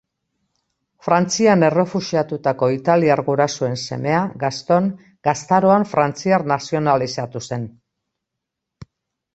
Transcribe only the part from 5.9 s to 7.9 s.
frantziar nazionalizatu zen.